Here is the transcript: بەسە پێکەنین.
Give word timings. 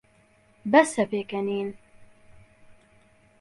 بەسە 0.71 1.03
پێکەنین. 1.11 1.69